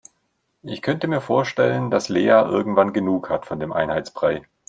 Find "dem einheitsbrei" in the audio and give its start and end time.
3.59-4.41